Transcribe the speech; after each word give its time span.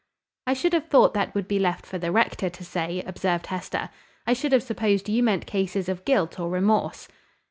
"I 0.47 0.55
should 0.55 0.73
have 0.73 0.87
thought 0.87 1.13
that 1.13 1.35
would 1.35 1.47
be 1.47 1.59
left 1.59 1.85
for 1.85 1.99
the 1.99 2.11
rector 2.11 2.49
to 2.49 2.65
say," 2.65 3.03
observed 3.05 3.45
Hester. 3.45 3.91
"I 4.25 4.33
should 4.33 4.51
have 4.51 4.63
supposed 4.63 5.07
you 5.09 5.21
meant 5.21 5.45
cases 5.45 5.87
of 5.87 6.05
guilt 6.05 6.39
or 6.39 6.49
remorse." 6.49 7.07